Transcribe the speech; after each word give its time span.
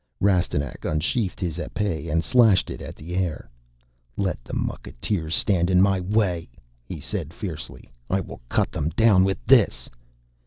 Rastignac 0.19 0.83
unsheathed 0.83 1.39
his 1.39 1.57
épée 1.59 2.11
and 2.11 2.23
slashed 2.23 2.71
it 2.71 2.81
at 2.81 2.95
the 2.95 3.13
air. 3.13 3.51
"Let 4.17 4.43
the 4.43 4.55
mucketeers 4.55 5.35
stand 5.35 5.69
in 5.69 5.79
my 5.79 5.99
way," 5.99 6.49
he 6.83 6.99
said 6.99 7.31
fiercely. 7.35 7.91
"I 8.09 8.19
will 8.19 8.41
cut 8.49 8.71
them 8.71 8.89
down 8.89 9.23
with 9.23 9.37
this!" 9.45 9.91